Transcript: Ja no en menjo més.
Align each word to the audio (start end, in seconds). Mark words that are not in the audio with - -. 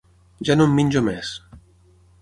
Ja 0.49 0.55
no 0.61 0.65
en 0.69 0.73
menjo 0.79 1.05
més. 1.11 1.37